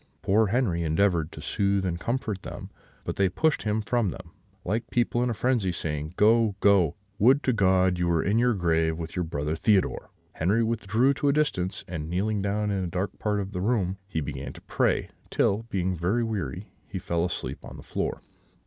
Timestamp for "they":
3.17-3.29